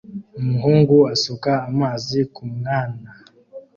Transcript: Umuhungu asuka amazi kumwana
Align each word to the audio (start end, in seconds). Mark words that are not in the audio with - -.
Umuhungu 0.39 0.95
asuka 1.13 1.51
amazi 1.69 2.19
kumwana 2.33 3.07